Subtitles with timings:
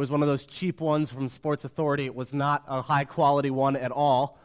[0.00, 2.06] It was one of those cheap ones from Sports Authority.
[2.06, 4.38] It was not a high quality one at all.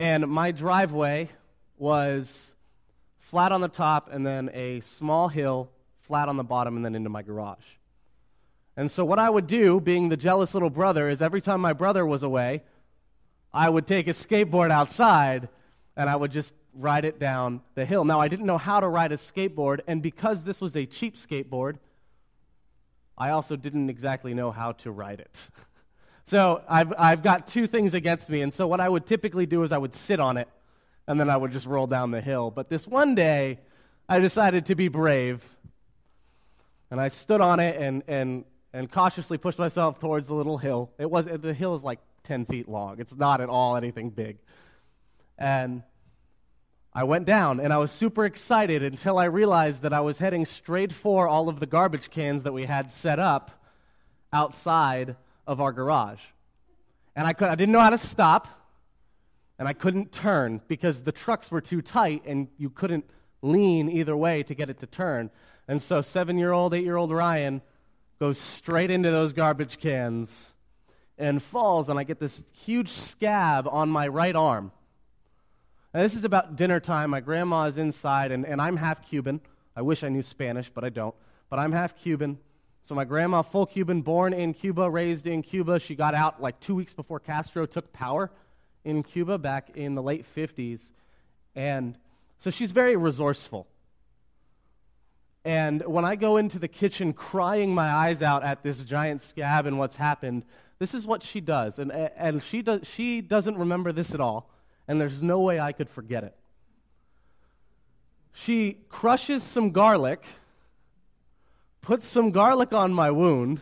[0.00, 1.28] And my driveway
[1.76, 2.54] was
[3.18, 5.68] flat on the top and then a small hill,
[6.00, 7.66] flat on the bottom, and then into my garage.
[8.74, 11.74] And so, what I would do, being the jealous little brother, is every time my
[11.74, 12.62] brother was away,
[13.52, 15.50] I would take a skateboard outside
[15.94, 18.06] and I would just ride it down the hill.
[18.06, 21.16] Now, I didn't know how to ride a skateboard, and because this was a cheap
[21.16, 21.76] skateboard,
[23.18, 25.48] I also didn't exactly know how to ride it.
[26.24, 29.62] so, I've, I've got two things against me, and so what I would typically do
[29.62, 30.48] is I would sit on it
[31.08, 32.50] and then I would just roll down the hill.
[32.50, 33.60] But this one day,
[34.08, 35.44] I decided to be brave,
[36.90, 40.90] and I stood on it and, and, and cautiously pushed myself towards the little hill.
[40.98, 44.38] It was, the hill is like 10 feet long, it's not at all anything big.
[45.38, 45.82] And
[46.96, 50.46] I went down and I was super excited until I realized that I was heading
[50.46, 53.50] straight for all of the garbage cans that we had set up
[54.32, 55.14] outside
[55.46, 56.22] of our garage.
[57.14, 58.48] And I, could, I didn't know how to stop
[59.58, 63.04] and I couldn't turn because the trucks were too tight and you couldn't
[63.42, 65.28] lean either way to get it to turn.
[65.68, 67.60] And so, seven year old, eight year old Ryan
[68.18, 70.54] goes straight into those garbage cans
[71.18, 74.72] and falls, and I get this huge scab on my right arm.
[76.02, 77.08] This is about dinner time.
[77.08, 79.40] My grandma is inside, and, and I'm half Cuban.
[79.74, 81.14] I wish I knew Spanish, but I don't.
[81.48, 82.38] But I'm half Cuban.
[82.82, 85.80] So, my grandma, full Cuban, born in Cuba, raised in Cuba.
[85.80, 88.30] She got out like two weeks before Castro took power
[88.84, 90.92] in Cuba back in the late 50s.
[91.54, 91.96] And
[92.40, 93.66] so she's very resourceful.
[95.46, 99.64] And when I go into the kitchen crying my eyes out at this giant scab
[99.64, 100.44] and what's happened,
[100.78, 101.78] this is what she does.
[101.78, 104.50] And, and she, does, she doesn't remember this at all
[104.88, 106.34] and there's no way I could forget it.
[108.32, 110.24] She crushes some garlic,
[111.80, 113.60] puts some garlic on my wound,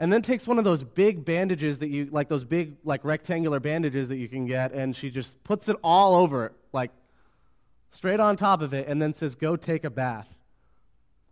[0.00, 3.60] and then takes one of those big bandages that you like those big like rectangular
[3.60, 6.90] bandages that you can get and she just puts it all over it like
[7.90, 10.34] straight on top of it and then says go take a bath.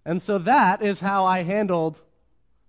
[0.04, 2.00] And so that is how i handled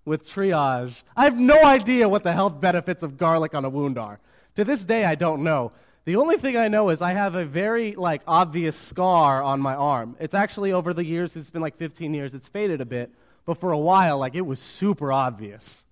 [0.05, 1.03] with triage.
[1.17, 4.19] I have no idea what the health benefits of garlic on a wound are.
[4.55, 5.73] To this day i don't know
[6.09, 9.75] the only thing I know is I have a very like obvious scar on my
[9.75, 10.15] arm.
[10.19, 13.11] It's actually over the years, it's been like 15 years, it's faded a bit,
[13.45, 15.85] but for a while, like it was super obvious.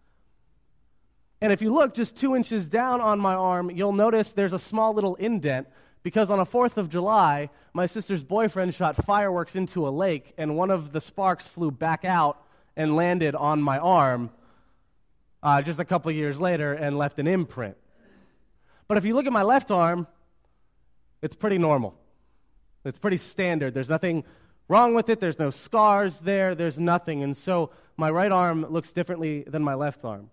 [1.39, 4.59] And if you look just two inches down on my arm, you'll notice there's a
[4.59, 5.67] small little indent
[6.01, 10.57] because on a 4th of July, my sister's boyfriend shot fireworks into a lake, and
[10.57, 12.44] one of the sparks flew back out
[12.75, 14.31] and landed on my arm
[15.44, 17.78] uh, just a couple years later and left an imprint.
[18.88, 20.08] But if you look at my left arm,
[21.22, 21.96] it's pretty normal.
[22.86, 23.74] It's pretty standard.
[23.74, 24.24] There's nothing
[24.70, 25.20] wrong with it.
[25.20, 26.56] There's no scars there.
[26.56, 27.24] There's nothing.
[27.24, 30.30] And so my right arm looks differently than my left arm.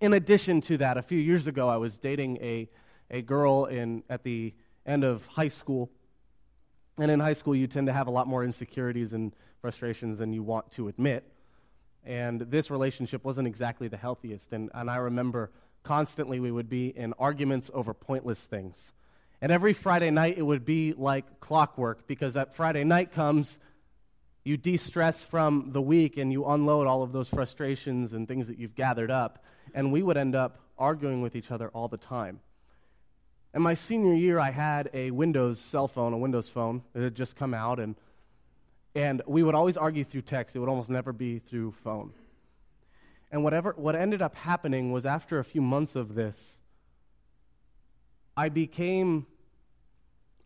[0.00, 2.68] In addition to that, a few years ago, I was dating a,
[3.10, 4.54] a girl in, at the
[4.86, 5.90] end of high school.
[6.98, 10.32] And in high school, you tend to have a lot more insecurities and frustrations than
[10.32, 11.24] you want to admit.
[12.04, 14.52] And this relationship wasn't exactly the healthiest.
[14.52, 15.50] And, and I remember
[15.82, 18.92] constantly we would be in arguments over pointless things.
[19.40, 23.58] And every Friday night it would be like clockwork because that Friday night comes,
[24.44, 28.48] you de stress from the week and you unload all of those frustrations and things
[28.48, 29.44] that you've gathered up.
[29.74, 32.40] And we would end up arguing with each other all the time.
[33.54, 36.82] In my senior year, I had a Windows cell phone, a Windows phone.
[36.94, 37.96] It had just come out, and,
[38.94, 40.54] and we would always argue through text.
[40.54, 42.12] It would almost never be through phone.
[43.30, 46.60] And whatever, what ended up happening was after a few months of this,
[48.36, 49.26] I became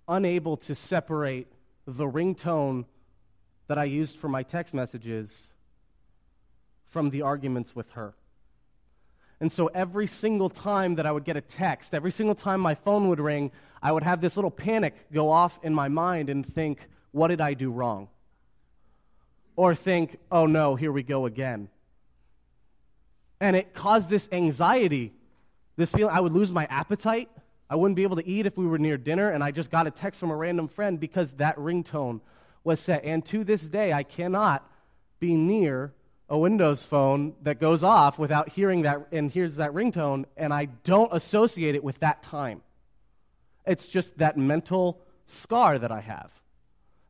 [0.08, 1.46] unable to separate
[1.86, 2.86] the ringtone
[3.68, 5.48] that I used for my text messages
[6.86, 8.14] from the arguments with her.
[9.40, 12.74] And so every single time that I would get a text, every single time my
[12.74, 13.50] phone would ring,
[13.82, 17.40] I would have this little panic go off in my mind and think, what did
[17.40, 18.08] I do wrong?
[19.56, 21.68] Or think, oh no, here we go again.
[23.42, 25.12] And it caused this anxiety,
[25.76, 27.28] this feeling I would lose my appetite.
[27.68, 29.88] I wouldn't be able to eat if we were near dinner, and I just got
[29.88, 32.20] a text from a random friend because that ringtone
[32.62, 33.04] was set.
[33.04, 34.64] And to this day, I cannot
[35.18, 35.92] be near
[36.28, 40.66] a Windows phone that goes off without hearing that and hears that ringtone, and I
[40.84, 42.62] don't associate it with that time.
[43.66, 46.30] It's just that mental scar that I have.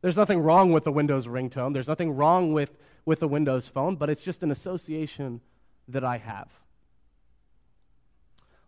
[0.01, 2.71] There's nothing wrong with the Windows ringtone, there's nothing wrong with,
[3.05, 5.39] with the Windows phone, but it's just an association
[5.87, 6.47] that I have.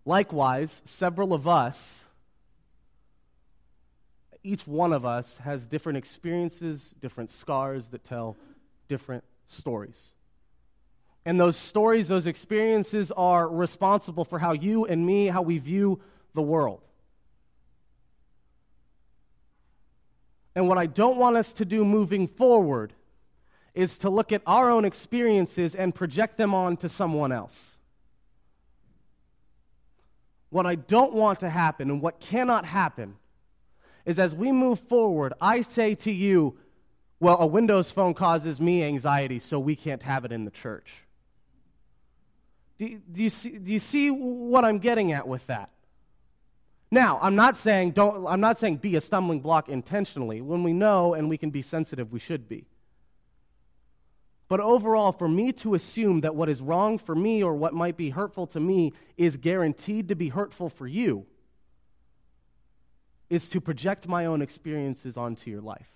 [0.06, 2.04] Likewise, several of us,
[4.44, 8.38] each one of us, has different experiences, different scars that tell
[8.88, 10.12] different stories.
[11.26, 16.00] And those stories, those experiences are responsible for how you and me, how we view
[16.36, 16.82] the world.
[20.54, 22.94] And what I don't want us to do moving forward
[23.76, 27.76] is to look at our own experiences and project them on to someone else.
[30.50, 33.18] What I don't want to happen and what cannot happen
[34.06, 36.58] is as we move forward, I say to you,
[37.20, 40.96] well, a Windows phone causes me anxiety, so we can't have it in the church.
[42.78, 45.70] Do, do, you see, do you see what I'm getting at with that?
[46.92, 50.40] Now, I'm not saying don't I'm not saying be a stumbling block intentionally.
[50.40, 52.66] When we know and we can be sensitive, we should be.
[54.48, 57.98] But overall, for me to assume that what is wrong for me or what might
[57.98, 61.26] be hurtful to me is guaranteed to be hurtful for you
[63.30, 65.90] is to project my own experiences onto your life.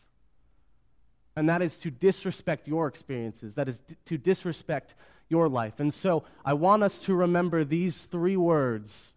[1.36, 3.56] And that is to disrespect your experiences.
[3.56, 4.96] That is d- to disrespect
[5.30, 5.80] your life.
[5.80, 9.14] And so I want us to remember these three words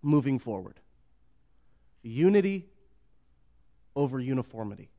[0.00, 0.80] moving forward
[2.02, 2.66] unity
[3.96, 4.90] over uniformity.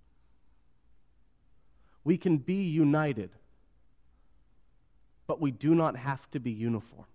[2.03, 3.29] We can be united,
[5.27, 7.05] but we do not have to be uniform.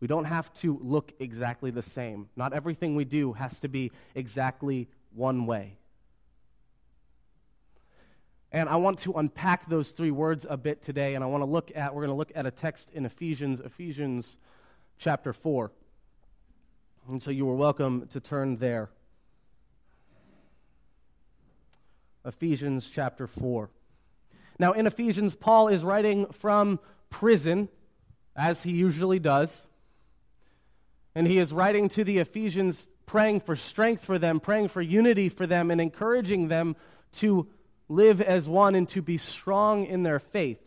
[0.00, 2.28] We don't have to look exactly the same.
[2.36, 5.78] Not everything we do has to be exactly one way.
[8.52, 11.46] And I want to unpack those three words a bit today, and I want to
[11.46, 14.38] look at, we're going to look at a text in Ephesians, Ephesians
[14.98, 15.72] chapter 4.
[17.08, 18.90] And so you are welcome to turn there.
[22.24, 23.70] Ephesians chapter 4.
[24.58, 26.78] Now, in Ephesians, Paul is writing from
[27.10, 27.68] prison,
[28.36, 29.66] as he usually does.
[31.14, 35.28] And he is writing to the Ephesians, praying for strength for them, praying for unity
[35.28, 36.76] for them, and encouraging them
[37.12, 37.48] to
[37.88, 40.60] live as one and to be strong in their faith.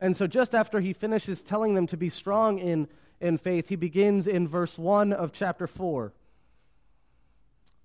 [0.00, 2.88] And so, just after he finishes telling them to be strong in,
[3.20, 6.12] in faith, he begins in verse 1 of chapter 4.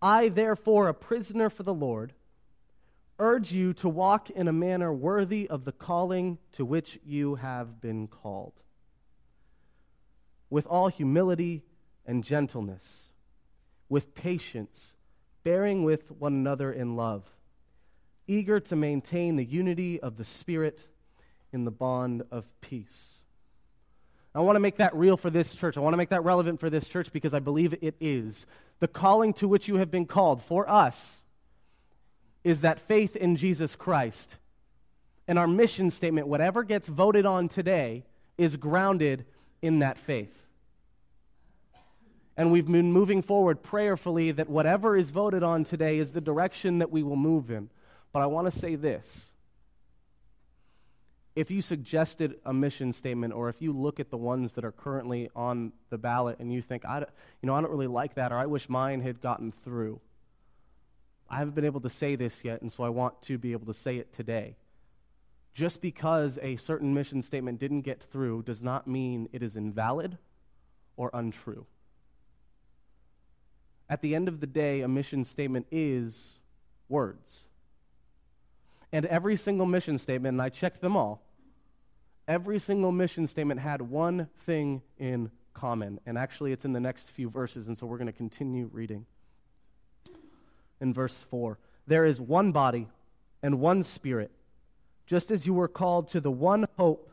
[0.06, 2.14] I, therefore, a prisoner for the Lord,
[3.18, 7.82] urge you to walk in a manner worthy of the calling to which you have
[7.82, 8.62] been called,
[10.48, 11.64] with all humility
[12.06, 13.14] and gentleness,
[13.90, 14.94] with patience,
[15.44, 17.24] bearing with one another in love,
[18.28, 20.82] eager to maintain the unity of the Spirit
[21.52, 23.22] in the bond of peace.
[24.36, 25.78] I want to make that real for this church.
[25.78, 28.46] I want to make that relevant for this church because I believe it is.
[28.80, 31.22] The calling to which you have been called for us
[32.44, 34.36] is that faith in Jesus Christ.
[35.26, 38.04] And our mission statement, whatever gets voted on today,
[38.38, 39.26] is grounded
[39.62, 40.44] in that faith.
[42.36, 46.80] And we've been moving forward prayerfully that whatever is voted on today is the direction
[46.80, 47.70] that we will move in.
[48.12, 49.32] But I want to say this
[51.36, 54.72] if you suggested a mission statement or if you look at the ones that are
[54.72, 58.32] currently on the ballot and you think I, you know, I don't really like that
[58.32, 60.00] or I wish mine had gotten through
[61.28, 63.66] i haven't been able to say this yet and so i want to be able
[63.66, 64.56] to say it today.
[65.56, 70.18] Just because a certain mission statement didn't get through does not mean it is invalid
[70.98, 71.66] or untrue.
[73.90, 76.40] At the end of the day a mission statement is
[76.90, 77.46] words.
[78.92, 81.25] And every single mission statement, and I checked them all,
[82.28, 86.00] every single mission statement had one thing in common.
[86.06, 89.06] And actually, it's in the next few verses, and so we're going to continue reading.
[90.82, 92.88] In verse 4, there is one body
[93.42, 94.32] and one spirit,
[95.06, 97.12] just as you were called to the one hope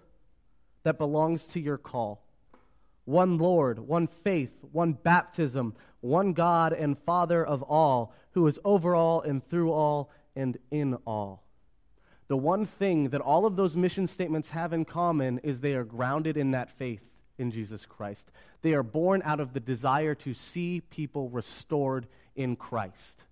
[0.82, 2.24] that belongs to your call.
[3.04, 8.94] One Lord, one faith, one baptism, one God and Father of all, who is over
[8.94, 11.42] all and through all and in all
[12.32, 15.84] the one thing that all of those mission statements have in common is they are
[15.84, 17.04] grounded in that faith
[17.36, 18.32] in Jesus Christ.
[18.62, 23.22] They are born out of the desire to see people restored in Christ.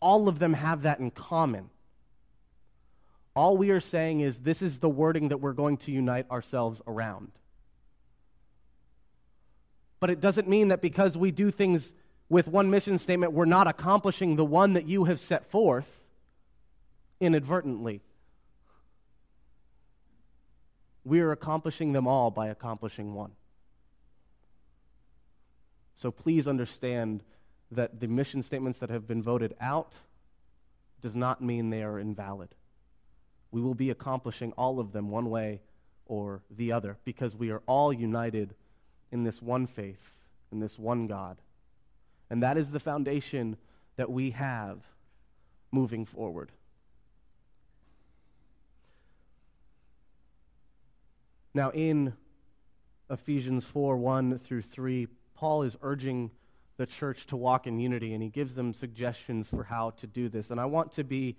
[0.00, 1.68] All of them have that in common.
[3.36, 6.80] All we are saying is this is the wording that we're going to unite ourselves
[6.86, 7.30] around.
[10.00, 11.92] But it doesn't mean that because we do things
[12.30, 15.98] with one mission statement, we're not accomplishing the one that you have set forth
[17.22, 18.00] inadvertently.
[21.04, 23.32] We are accomplishing them all by accomplishing one.
[25.94, 27.22] So please understand
[27.70, 29.98] that the mission statements that have been voted out
[31.00, 32.56] does not mean they are invalid.
[33.52, 35.60] We will be accomplishing all of them one way
[36.06, 38.54] or the other because we are all united
[39.12, 40.10] in this one faith,
[40.50, 41.38] in this one God.
[42.30, 43.56] And that is the foundation
[43.94, 44.78] that we have
[45.70, 46.50] moving forward.
[51.54, 52.14] Now, in
[53.10, 56.30] Ephesians 4 1 through 3, Paul is urging
[56.78, 60.28] the church to walk in unity, and he gives them suggestions for how to do
[60.28, 60.50] this.
[60.50, 61.36] And I want to be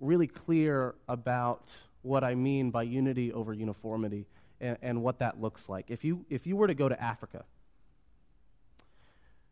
[0.00, 4.26] really clear about what I mean by unity over uniformity
[4.60, 5.90] and, and what that looks like.
[5.90, 7.44] If you, if you were to go to Africa,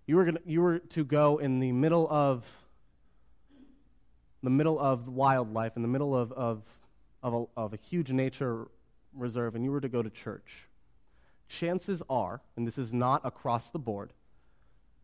[0.07, 2.45] you were, gonna, you were to go in the middle of
[4.43, 6.63] the middle of wildlife, in the middle of, of,
[7.23, 8.69] of, a, of a huge nature
[9.17, 10.69] reserve, and you were to go to church,
[11.49, 14.13] chances are, and this is not across the board,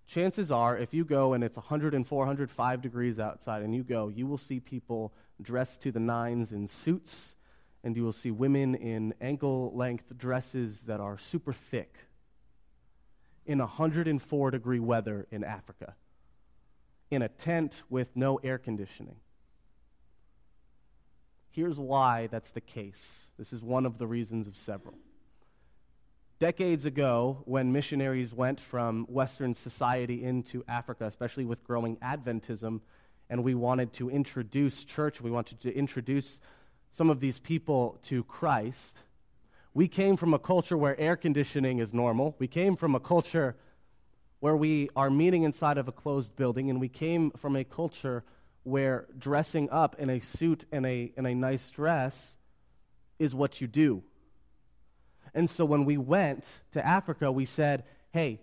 [0.07, 4.26] chances are if you go and it's 104, 105 degrees outside and you go, you
[4.26, 7.37] will see people dressed to the nines in suits,
[7.85, 11.95] and you will see women in ankle length dresses that are super thick
[13.47, 15.95] in 104 degree weather in Africa,
[17.11, 19.17] in a tent with no air conditioning.
[21.50, 23.28] Here's why that's the case.
[23.37, 24.95] This is one of the reasons of several.
[26.38, 32.80] Decades ago, when missionaries went from Western society into Africa, especially with growing Adventism,
[33.28, 36.40] and we wanted to introduce church, we wanted to introduce
[36.92, 38.99] some of these people to Christ,
[39.75, 42.35] we came from a culture where air conditioning is normal.
[42.38, 43.54] We came from a culture
[44.40, 48.25] where we are meeting inside of a closed building, and we came from a culture
[48.62, 52.37] where dressing up in a suit and a, and a nice dress
[53.19, 54.02] is what you do.
[55.35, 58.40] And so when we went to Africa, we said, hey,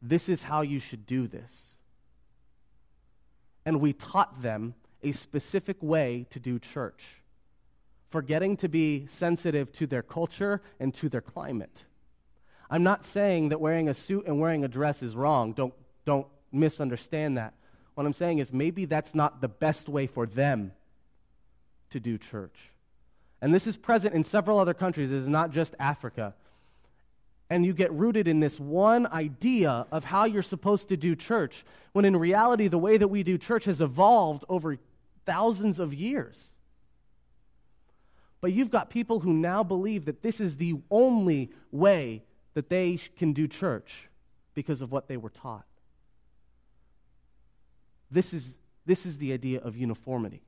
[0.00, 1.76] this is how you should do this.
[3.66, 7.22] And we taught them a specific way to do church,
[8.10, 11.84] forgetting to be sensitive to their culture and to their climate.
[12.70, 15.52] I'm not saying that wearing a suit and wearing a dress is wrong.
[15.52, 15.74] Don't,
[16.04, 17.54] don't misunderstand that.
[18.00, 20.72] What I'm saying is maybe that's not the best way for them
[21.90, 22.70] to do church.
[23.42, 25.10] And this is present in several other countries.
[25.10, 26.32] It is not just Africa.
[27.50, 31.62] And you get rooted in this one idea of how you're supposed to do church,
[31.92, 34.78] when in reality, the way that we do church has evolved over
[35.26, 36.54] thousands of years.
[38.40, 42.22] But you've got people who now believe that this is the only way
[42.54, 44.08] that they can do church
[44.54, 45.66] because of what they were taught.
[48.10, 50.42] This is, this is the idea of uniformity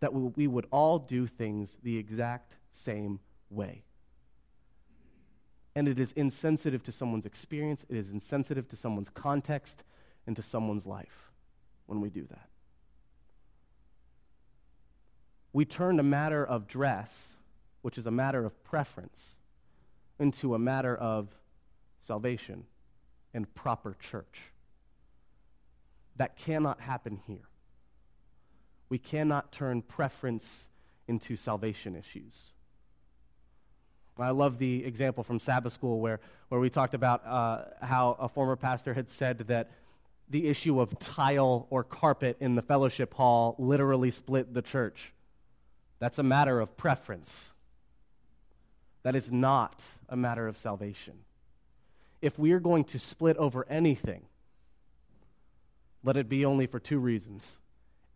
[0.00, 3.84] that we, we would all do things the exact same way.
[5.76, 9.82] And it is insensitive to someone's experience, it is insensitive to someone's context,
[10.26, 11.32] and to someone's life
[11.86, 12.48] when we do that.
[15.52, 17.36] We turn a matter of dress,
[17.82, 19.36] which is a matter of preference,
[20.18, 21.28] into a matter of
[22.00, 22.64] salvation
[23.32, 24.52] and proper church.
[26.16, 27.48] That cannot happen here.
[28.88, 30.68] We cannot turn preference
[31.08, 32.52] into salvation issues.
[34.18, 38.28] I love the example from Sabbath school where, where we talked about uh, how a
[38.28, 39.70] former pastor had said that
[40.30, 45.12] the issue of tile or carpet in the fellowship hall literally split the church.
[45.98, 47.52] That's a matter of preference.
[49.02, 51.14] That is not a matter of salvation.
[52.22, 54.22] If we are going to split over anything,
[56.04, 57.58] let it be only for two reasons.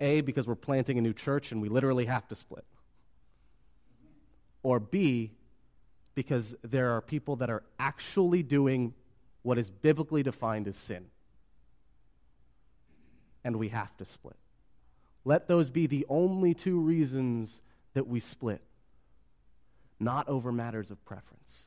[0.00, 2.64] A, because we're planting a new church and we literally have to split.
[4.62, 5.32] Or B,
[6.14, 8.94] because there are people that are actually doing
[9.42, 11.06] what is biblically defined as sin.
[13.42, 14.36] And we have to split.
[15.24, 17.62] Let those be the only two reasons
[17.94, 18.62] that we split,
[19.98, 21.64] not over matters of preference.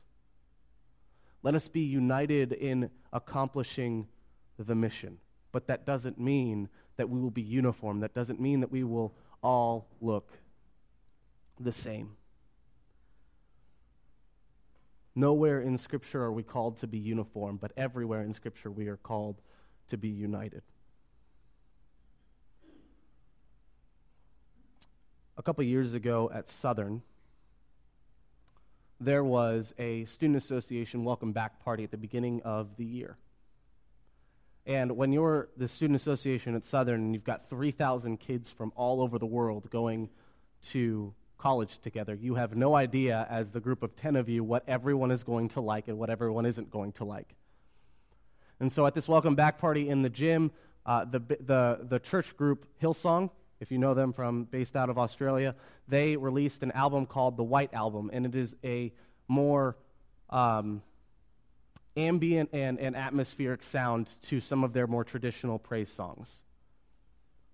[1.42, 4.06] Let us be united in accomplishing
[4.58, 5.18] the mission.
[5.52, 8.00] But that doesn't mean that we will be uniform.
[8.00, 10.30] That doesn't mean that we will all look
[11.60, 12.16] the same.
[15.14, 18.96] Nowhere in Scripture are we called to be uniform, but everywhere in Scripture we are
[18.96, 19.42] called
[19.88, 20.62] to be united.
[25.36, 27.02] A couple years ago at Southern,
[29.00, 33.16] there was a student association welcome back party at the beginning of the year.
[34.66, 39.00] And when you're the Student Association at Southern and you've got 3,000 kids from all
[39.00, 40.08] over the world going
[40.68, 44.62] to college together, you have no idea, as the group of 10 of you, what
[44.68, 47.34] everyone is going to like and what everyone isn't going to like.
[48.60, 50.52] And so at this welcome back party in the gym,
[50.86, 54.98] uh, the, the, the church group Hillsong, if you know them from based out of
[54.98, 55.56] Australia,
[55.88, 58.92] they released an album called the White Album, and it is a
[59.26, 59.76] more
[60.30, 60.82] um,
[61.96, 66.42] ambient and, and atmospheric sound to some of their more traditional praise songs.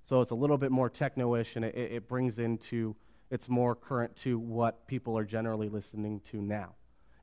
[0.04, 2.96] So it's a little bit more techno-ish, and it, it brings into
[3.30, 6.74] it's more current to what people are generally listening to now.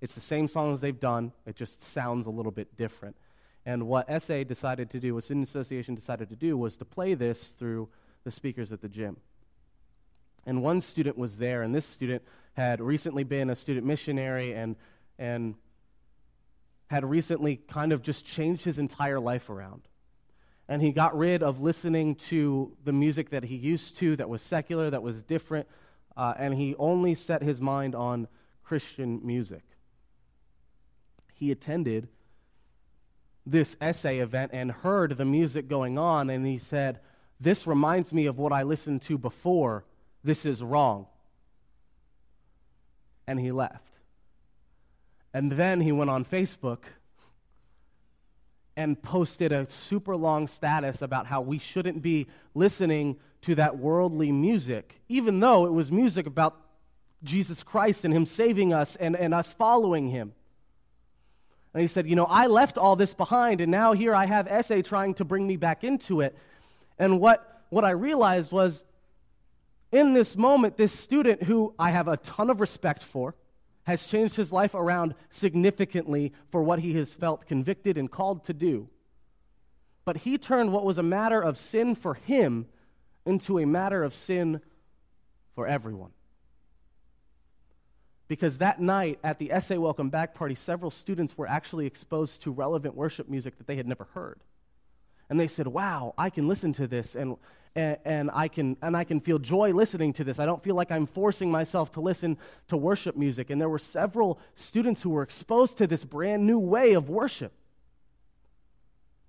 [0.01, 3.15] It's the same songs they've done, it just sounds a little bit different.
[3.65, 7.15] And what SA decided to do, what Student Association decided to do, was to play
[7.15, 7.89] this through
[8.23, 9.17] the speakers at the gym.
[10.45, 12.21] And one student was there, and this student
[12.53, 14.75] had recently been a student missionary and,
[15.17, 15.55] and
[16.87, 19.81] had recently kind of just changed his entire life around.
[20.67, 24.41] And he got rid of listening to the music that he used to, that was
[24.41, 25.67] secular, that was different,
[26.17, 28.27] uh, and he only set his mind on
[28.63, 29.63] Christian music.
[31.33, 32.07] He attended
[33.45, 36.99] this SA event and heard the music going on, and he said,
[37.39, 39.85] This reminds me of what I listened to before.
[40.23, 41.05] This is wrong.
[43.27, 43.94] And he left.
[45.35, 46.77] And then he went on Facebook
[48.77, 54.31] and posted a super long status about how we shouldn't be listening to that worldly
[54.31, 56.55] music, even though it was music about
[57.21, 60.31] Jesus Christ and Him saving us and, and us following Him.
[61.73, 64.65] And he said, You know, I left all this behind, and now here I have
[64.65, 66.33] SA trying to bring me back into it.
[66.97, 68.85] And what, what I realized was
[69.91, 73.35] in this moment, this student who I have a ton of respect for,
[73.85, 78.53] has changed his life around significantly for what he has felt convicted and called to
[78.53, 78.89] do.
[80.03, 82.67] But he turned what was a matter of sin for him
[83.25, 84.61] into a matter of sin
[85.53, 86.11] for everyone.
[88.27, 92.51] Because that night at the SA Welcome Back party, several students were actually exposed to
[92.51, 94.39] relevant worship music that they had never heard.
[95.29, 97.37] And they said, Wow, I can listen to this and,
[97.75, 100.39] and, and, I can, and I can feel joy listening to this.
[100.39, 102.37] I don't feel like I'm forcing myself to listen
[102.69, 103.49] to worship music.
[103.49, 107.51] And there were several students who were exposed to this brand new way of worship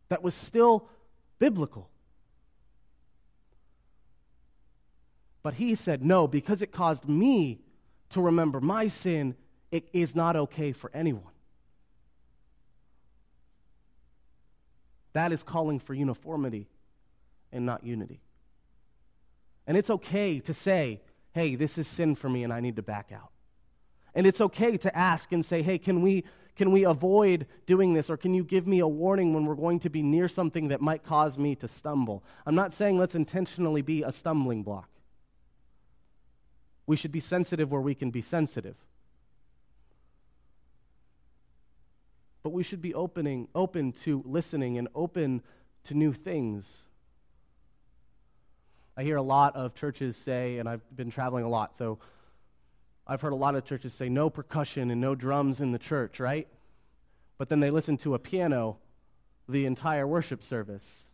[0.09, 0.88] that was still
[1.38, 1.90] biblical.
[5.42, 7.61] But he said, No, because it caused me
[8.11, 9.35] to remember my sin,
[9.70, 11.22] it is not okay for anyone.
[15.12, 16.68] That is calling for uniformity
[17.50, 18.20] and not unity.
[19.66, 21.00] And it's okay to say,
[21.33, 23.31] hey, this is sin for me and I need to back out.
[24.14, 26.24] And it's okay to ask and say, hey, can we,
[26.57, 28.09] can we avoid doing this?
[28.09, 30.81] Or can you give me a warning when we're going to be near something that
[30.81, 32.24] might cause me to stumble?
[32.46, 34.88] I'm not saying let's intentionally be a stumbling block.
[36.87, 38.76] We should be sensitive where we can be sensitive.
[42.42, 45.42] But we should be opening, open to listening and open
[45.85, 46.87] to new things.
[48.96, 51.98] I hear a lot of churches say, and I've been traveling a lot, so
[53.06, 56.18] I've heard a lot of churches say no percussion and no drums in the church,
[56.18, 56.48] right?
[57.38, 58.78] But then they listen to a piano
[59.48, 61.09] the entire worship service.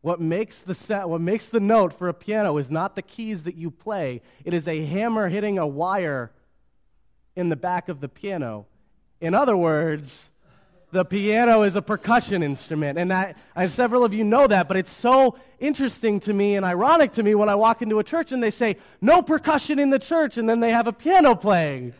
[0.00, 3.42] What makes the set, what makes the note for a piano is not the keys
[3.42, 4.22] that you play.
[4.44, 6.32] It is a hammer hitting a wire
[7.36, 8.66] in the back of the piano.
[9.20, 10.30] In other words,
[10.90, 12.98] the piano is a percussion instrument.
[12.98, 16.64] And I, I, several of you know that, but it's so interesting to me and
[16.64, 19.90] ironic to me when I walk into a church and they say, no percussion in
[19.90, 21.92] the church, and then they have a piano playing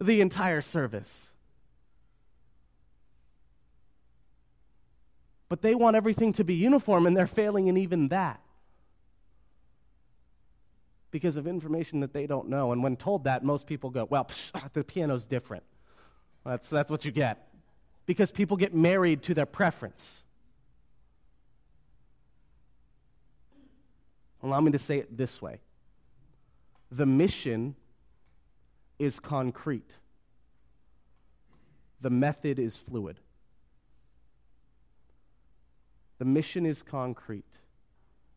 [0.00, 1.30] the entire service.
[5.48, 8.40] But they want everything to be uniform, and they're failing in even that
[11.12, 12.72] because of information that they don't know.
[12.72, 15.62] And when told that, most people go, well, psh, the piano's different.
[16.44, 17.46] That's, that's what you get
[18.06, 20.22] because people get married to their preference.
[24.42, 25.60] Allow me to say it this way
[26.90, 27.74] the mission
[28.98, 29.98] is concrete,
[32.00, 33.20] the method is fluid.
[36.18, 37.58] The mission is concrete,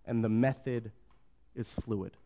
[0.06, 0.92] and the method
[1.56, 2.18] is fluid.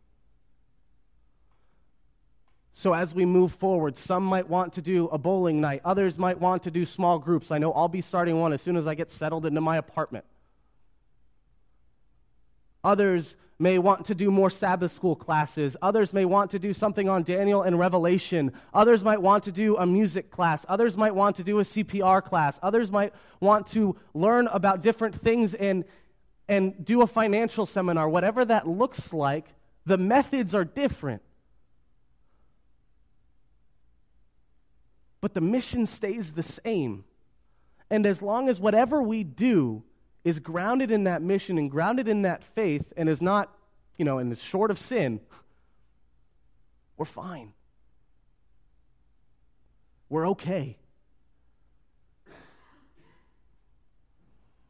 [2.75, 6.39] So, as we move forward, some might want to do a bowling night, others might
[6.39, 7.51] want to do small groups.
[7.51, 10.25] I know I'll be starting one as soon as I get settled into my apartment.
[12.83, 15.77] Others may want to do more Sabbath school classes.
[15.83, 18.51] Others may want to do something on Daniel and Revelation.
[18.73, 20.65] Others might want to do a music class.
[20.67, 22.59] Others might want to do a CPR class.
[22.63, 25.85] Others might want to learn about different things and,
[26.49, 28.09] and do a financial seminar.
[28.09, 29.45] Whatever that looks like,
[29.85, 31.21] the methods are different.
[35.23, 37.05] But the mission stays the same.
[37.89, 39.81] And as long as whatever we do
[40.25, 43.49] is grounded in that mission and grounded in that faith and is not,
[43.95, 45.21] you know, and is short of sin,
[46.97, 47.53] we're fine.
[50.09, 50.77] We're okay.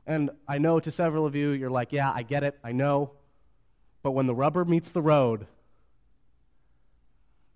[0.06, 3.13] And I know to several of you, you're like, yeah, I get it, I know.
[4.04, 5.48] But when the rubber meets the road,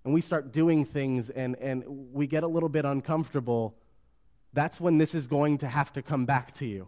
[0.08, 3.76] and we start doing things and, and we get a little bit uncomfortable,
[4.54, 6.88] that's when this is going to have to come back to you.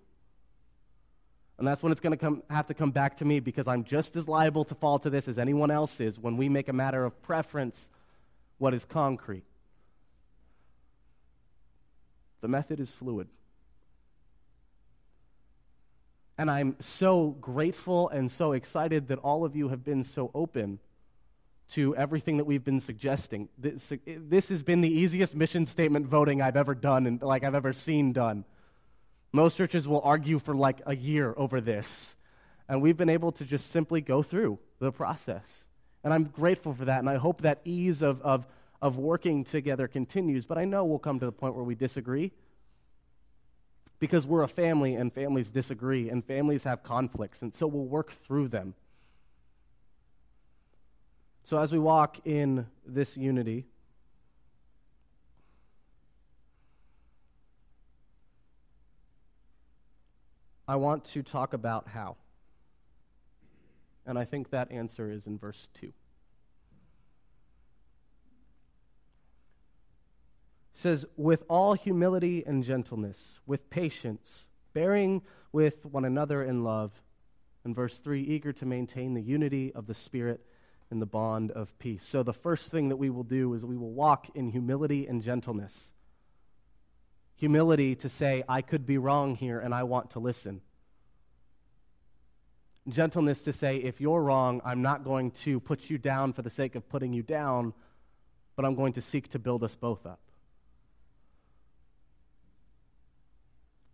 [1.57, 3.83] And that's when it's going to come, have to come back to me because I'm
[3.83, 6.73] just as liable to fall to this as anyone else is when we make a
[6.73, 7.91] matter of preference
[8.57, 9.43] what is concrete.
[12.39, 13.27] The method is fluid.
[16.37, 20.79] And I'm so grateful and so excited that all of you have been so open
[21.69, 23.47] to everything that we've been suggesting.
[23.57, 27.55] This, this has been the easiest mission statement voting I've ever done and like I've
[27.55, 28.43] ever seen done.
[29.31, 32.15] Most churches will argue for like a year over this.
[32.67, 35.67] And we've been able to just simply go through the process.
[36.03, 36.99] And I'm grateful for that.
[36.99, 38.47] And I hope that ease of, of,
[38.81, 40.45] of working together continues.
[40.45, 42.31] But I know we'll come to the point where we disagree
[43.99, 47.41] because we're a family and families disagree and families have conflicts.
[47.41, 48.73] And so we'll work through them.
[51.49, 53.65] So as we walk in this unity,
[60.67, 62.17] I want to talk about how.
[64.05, 65.87] And I think that answer is in verse 2.
[65.87, 65.93] It
[70.75, 76.91] says, with all humility and gentleness, with patience, bearing with one another in love.
[77.63, 80.45] And verse 3, eager to maintain the unity of the Spirit
[80.91, 82.05] in the bond of peace.
[82.05, 85.21] So the first thing that we will do is we will walk in humility and
[85.21, 85.93] gentleness
[87.39, 90.59] humility to say, I could be wrong here and I want to listen.
[92.89, 96.49] Gentleness to say, if you're wrong, I'm not going to put you down for the
[96.49, 97.73] sake of putting you down,
[98.57, 100.19] but I'm going to seek to build us both up.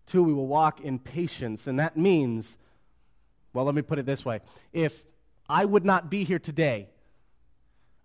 [0.07, 2.57] Two, we will walk in patience, and that means,
[3.53, 4.39] well, let me put it this way.
[4.73, 5.03] If
[5.47, 6.89] I would not be here today,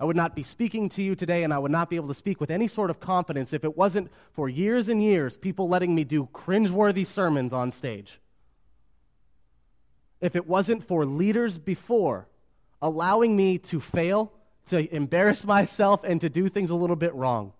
[0.00, 2.14] I would not be speaking to you today, and I would not be able to
[2.14, 5.94] speak with any sort of confidence if it wasn't for years and years people letting
[5.94, 8.18] me do cringeworthy sermons on stage.
[10.22, 12.28] If it wasn't for leaders before
[12.80, 14.32] allowing me to fail,
[14.66, 17.52] to embarrass myself, and to do things a little bit wrong,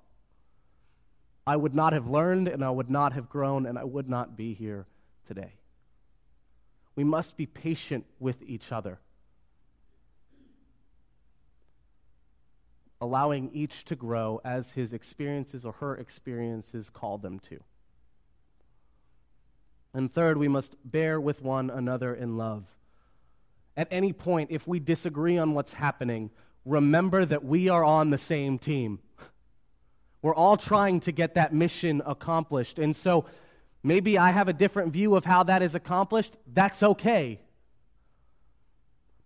[1.46, 4.34] I would not have learned and I would not have grown and I would not
[4.34, 4.86] be here
[5.26, 5.52] today.
[6.96, 8.98] We must be patient with each other.
[13.00, 17.58] Allowing each to grow as his experiences or her experiences call them to.
[19.94, 22.64] And third, we must bear with one another in love.
[23.76, 26.30] At any point, if we disagree on what's happening,
[26.64, 29.00] remember that we are on the same team.
[30.22, 32.78] We're all trying to get that mission accomplished.
[32.78, 33.24] And so
[33.82, 36.36] maybe I have a different view of how that is accomplished.
[36.52, 37.40] That's okay.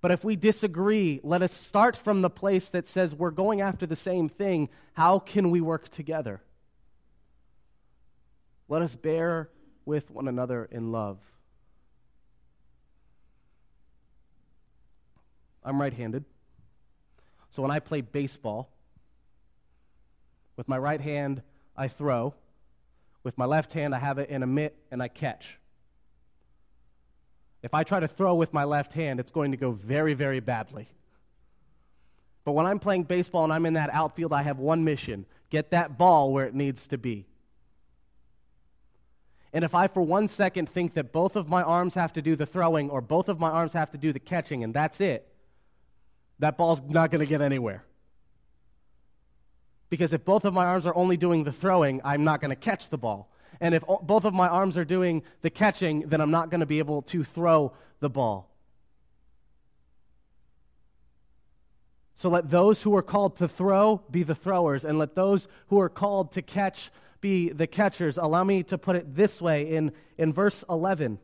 [0.04, 3.86] But if we disagree, let us start from the place that says we're going after
[3.86, 4.68] the same thing.
[4.92, 6.42] How can we work together?
[8.68, 9.48] Let us bear
[9.86, 11.16] with one another in love.
[15.62, 16.26] I'm right handed.
[17.48, 18.68] So when I play baseball,
[20.58, 21.40] with my right hand,
[21.78, 22.34] I throw.
[23.22, 25.58] With my left hand, I have it in a mitt and I catch.
[27.64, 30.38] If I try to throw with my left hand, it's going to go very, very
[30.38, 30.86] badly.
[32.44, 35.70] But when I'm playing baseball and I'm in that outfield, I have one mission get
[35.70, 37.26] that ball where it needs to be.
[39.54, 42.36] And if I, for one second, think that both of my arms have to do
[42.36, 45.26] the throwing or both of my arms have to do the catching and that's it,
[46.40, 47.84] that ball's not going to get anywhere.
[49.88, 52.56] Because if both of my arms are only doing the throwing, I'm not going to
[52.56, 53.30] catch the ball.
[53.60, 56.66] And if both of my arms are doing the catching, then I'm not going to
[56.66, 58.50] be able to throw the ball.
[62.14, 65.80] So let those who are called to throw be the throwers, and let those who
[65.80, 66.90] are called to catch
[67.20, 68.18] be the catchers.
[68.18, 71.18] Allow me to put it this way in, in verse 11.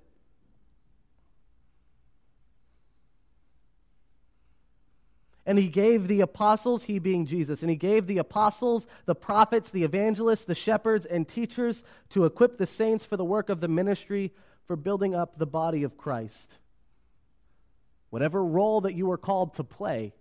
[5.51, 9.73] And he gave the apostles, he being Jesus, and he gave the apostles, the prophets,
[9.73, 13.67] the evangelists, the shepherds, and teachers to equip the saints for the work of the
[13.67, 14.33] ministry
[14.69, 16.55] for building up the body of Christ.
[18.11, 20.13] Whatever role that you are called to play,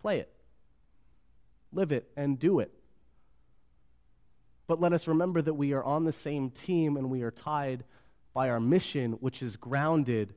[0.00, 0.32] play it,
[1.70, 2.72] live it, and do it.
[4.66, 7.84] But let us remember that we are on the same team and we are tied
[8.32, 10.32] by our mission, which is grounded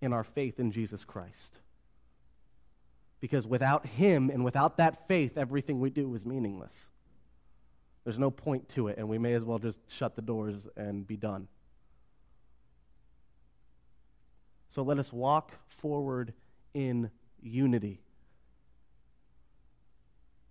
[0.00, 1.58] in our faith in Jesus Christ.
[3.24, 6.90] Because without Him and without that faith, everything we do is meaningless.
[8.04, 11.06] There's no point to it, and we may as well just shut the doors and
[11.06, 11.48] be done.
[14.68, 16.34] So let us walk forward
[16.74, 17.10] in
[17.40, 18.02] unity,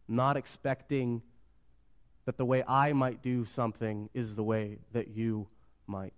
[0.07, 1.21] not expecting
[2.25, 5.47] that the way I might do something is the way that you
[5.85, 6.15] might.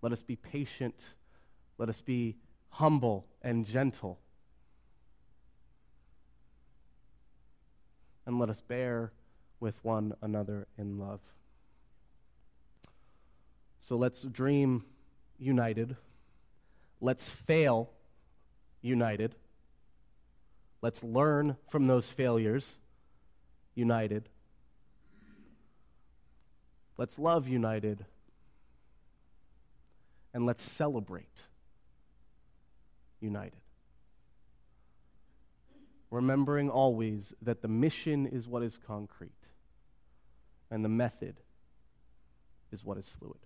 [0.00, 1.04] Let us be patient.
[1.76, 2.36] Let us be
[2.70, 4.18] humble and gentle.
[8.30, 9.10] And let us bear
[9.58, 11.18] with one another in love.
[13.80, 14.84] So let's dream
[15.36, 15.96] united.
[17.00, 17.90] Let's fail
[18.82, 19.34] united.
[20.80, 22.78] Let's learn from those failures
[23.74, 24.28] united.
[26.96, 28.04] Let's love united.
[30.32, 31.26] And let's celebrate
[33.20, 33.58] united.
[36.10, 39.30] Remembering always that the mission is what is concrete
[40.70, 41.36] and the method
[42.72, 43.38] is what is fluid.